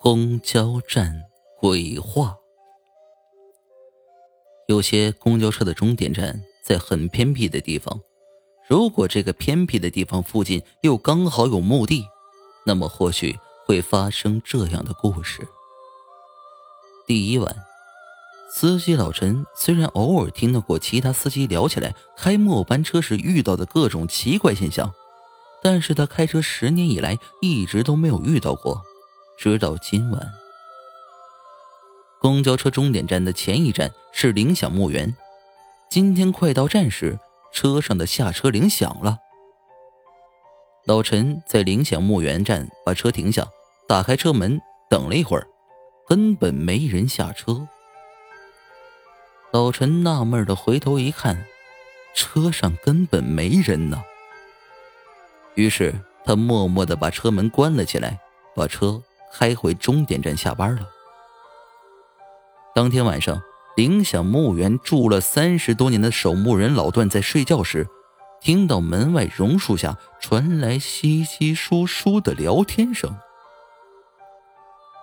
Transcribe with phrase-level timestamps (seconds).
[0.00, 1.24] 公交站
[1.58, 2.36] 鬼话。
[4.68, 8.00] 有些公交车的终点站在很偏僻的地方，
[8.68, 12.06] 如果这个偏僻的地方附近又刚好有墓地，
[12.64, 15.48] 那么或许会发生这样的故事。
[17.04, 17.56] 第一晚，
[18.52, 24.94] 司机老陈虽然偶尔听到过其他司机聊起来开末班车时遇到的各种奇怪现象，
[25.60, 28.84] 但是他开车十年以来一直都没有遇到过。
[29.38, 30.32] 直到今晚，
[32.20, 35.14] 公交车终点站的前一站是铃响墓园。
[35.88, 37.16] 今天快到站时，
[37.52, 39.16] 车上的下车铃响了。
[40.86, 43.46] 老陈在铃响墓园站把车停下，
[43.86, 45.46] 打开车门，等了一会儿，
[46.08, 47.68] 根本没人下车。
[49.52, 51.46] 老陈纳闷的回头一看，
[52.12, 54.02] 车上根本没人呢。
[55.54, 55.94] 于是
[56.24, 58.18] 他默默的把车门关了起来，
[58.56, 59.00] 把车。
[59.32, 60.82] 开回终点站下班了。
[62.74, 63.40] 当天晚上，
[63.76, 67.86] 铃响墓园住了三十多年的守墓人老段在睡觉时，
[68.40, 73.16] 听到门外榕树下传来稀稀疏疏的聊天声。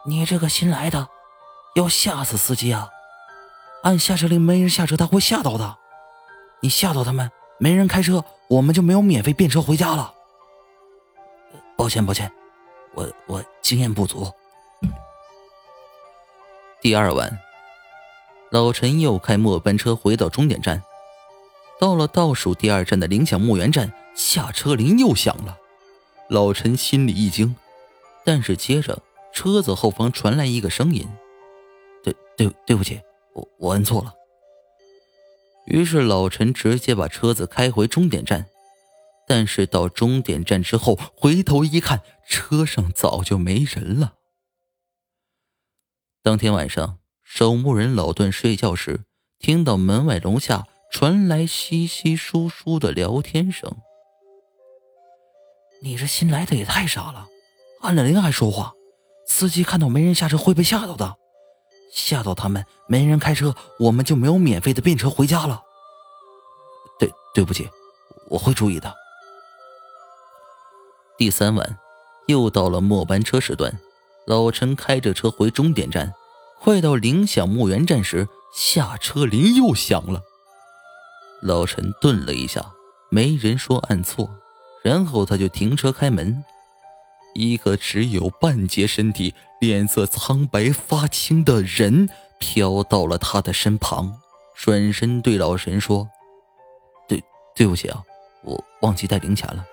[0.05, 1.07] 你这个新来的，
[1.75, 2.89] 要吓死司机啊！
[3.83, 5.77] 按下车铃没人下车，他会吓到的。
[6.61, 10.13] 你吓到他们，没人开车，我们就没有免费便车回家了。
[11.75, 12.31] 抱歉，抱歉。
[12.95, 14.31] 我我经验不足。
[16.81, 17.39] 第二晚，
[18.51, 20.81] 老陈又开末班车回到终点站，
[21.79, 25.57] 到了倒数第二站的铃响墓园站，下车铃又响了。
[26.29, 27.55] 老陈心里一惊，
[28.23, 29.01] 但是接着
[29.33, 31.07] 车子后方传来一个声音
[32.03, 33.01] ：“对对对不起，
[33.33, 34.13] 我我摁错了。”
[35.67, 38.45] 于是老陈直接把车子开回终点站。
[39.27, 44.13] 但是到终点站之后，回头一看，车上早就没人了。
[46.21, 49.05] 当天晚上，守墓人老段睡觉时，
[49.39, 53.77] 听到门外楼下传来稀稀疏疏的聊天声。
[55.81, 57.27] 你这新来的也太傻了，
[57.81, 58.73] 按了铃还说话，
[59.27, 61.17] 司机看到没人下车会被吓到的，
[61.91, 65.61] 吓到他们没人开车，我们就没有免费的便车回家了。
[66.97, 67.69] 对，对不起，
[68.29, 69.04] 我会注意的。
[71.17, 71.77] 第三晚，
[72.27, 73.79] 又到了末班车时段，
[74.27, 76.13] 老陈开着车回终点站，
[76.59, 80.21] 快到铃响墓园站时，下车铃又响了。
[81.41, 82.65] 老陈顿了一下，
[83.09, 84.29] 没人说按错，
[84.83, 86.43] 然后他就停车开门。
[87.33, 92.09] 一个只有半截身体、脸色苍白发青的人
[92.39, 94.19] 飘到了他的身旁，
[94.53, 96.09] 转身对老陈说
[97.07, 97.23] ：“对，
[97.55, 98.03] 对不起啊，
[98.43, 99.65] 我忘记带零钱了。”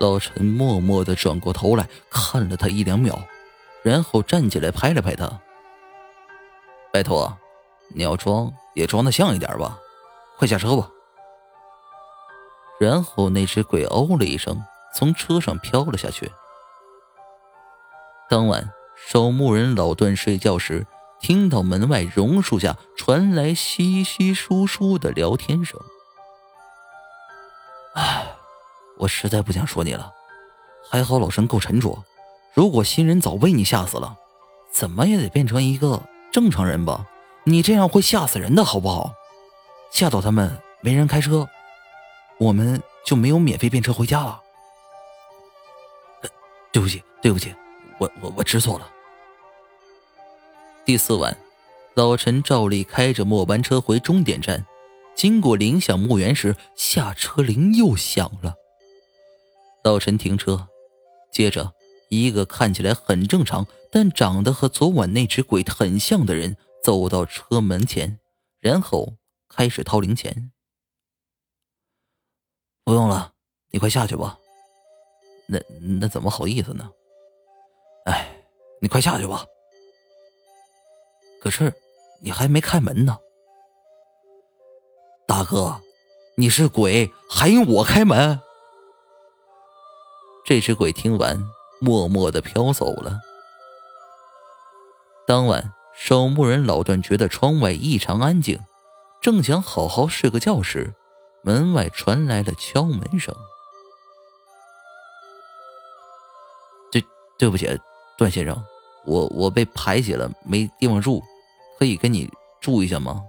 [0.00, 3.18] 老陈默默的转过头来看了他一两秒，
[3.82, 5.40] 然后站起来拍了拍他
[6.92, 7.36] ：“拜托，
[7.94, 9.78] 你要装也装的像一点吧，
[10.36, 10.90] 快下车吧。”
[12.80, 14.62] 然后那只鬼哦了一声，
[14.94, 16.30] 从车上飘了下去。
[18.28, 20.86] 当晚，守墓人老段睡觉时，
[21.20, 25.80] 听到门外榕树下传来稀稀疏疏的聊天声。
[29.04, 30.12] 我实在不想说你了，
[30.90, 32.02] 还好老陈够沉着。
[32.54, 34.16] 如果新人早被你吓死了，
[34.72, 37.06] 怎么也得变成一个正常人吧？
[37.44, 39.12] 你这样会吓死人的，好不好？
[39.90, 41.46] 吓到他们没人开车，
[42.38, 44.40] 我们就没有免费便车回家了。
[46.72, 47.54] 对不起，对不起，
[47.98, 48.88] 我我我知错了。
[50.86, 51.36] 第四晚，
[51.94, 54.64] 老陈照例开着末班车回终点站，
[55.14, 58.54] 经过铃响墓园时，下车铃又响了。
[59.84, 60.66] 老陈停车，
[61.30, 61.74] 接着，
[62.08, 68.18] 一个看起来很正常，但长得和昨晚那只鬼很像的人走到车门前，
[68.60, 69.12] 然后
[69.46, 70.50] 开始掏零钱。
[72.82, 73.34] 不用了，
[73.72, 74.38] 你快下去吧。
[75.46, 75.60] 那
[75.98, 76.90] 那怎么好意思呢？
[78.06, 78.42] 哎，
[78.80, 79.44] 你快下去吧。
[81.42, 81.70] 可是
[82.22, 83.18] 你还没开门呢，
[85.26, 85.78] 大哥，
[86.38, 88.40] 你是鬼，还用我开门？
[90.44, 91.42] 这只鬼听完，
[91.80, 93.18] 默默的飘走了。
[95.26, 98.60] 当晚，守墓人老段觉得窗外异常安静，
[99.22, 100.92] 正想好好睡个觉时，
[101.42, 103.34] 门外传来了敲门声。
[106.92, 107.02] 对，
[107.38, 107.80] 对不起，
[108.18, 108.62] 段先生，
[109.06, 111.22] 我我被排挤了，没地方住，
[111.78, 112.30] 可以跟你
[112.60, 113.22] 住一下吗？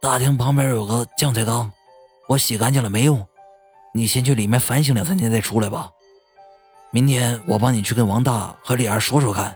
[0.00, 1.70] 大厅旁边有个酱菜缸，
[2.28, 3.28] 我洗干净了没用。
[3.94, 5.90] 你先去里面反省两三天再出来吧。
[6.90, 9.54] 明天我帮你去跟王大和李二说说看。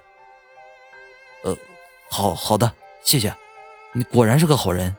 [1.42, 1.56] 呃，
[2.10, 2.70] 好好的，
[3.02, 3.34] 谢谢。
[3.92, 4.94] 你果然是个好人。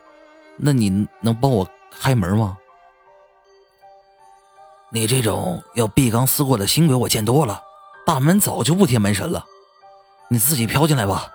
[0.60, 1.70] 那你能帮我
[2.00, 2.58] 开门吗？
[4.90, 7.62] 你这种要毕刚思过的新鬼我见多了，
[8.08, 9.46] 大门早就不贴门神了。
[10.30, 11.32] 你自己飘进来吧。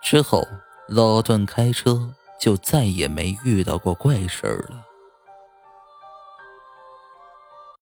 [0.00, 0.46] 之后，
[0.86, 4.84] 老段开车就再也没遇到过怪事了。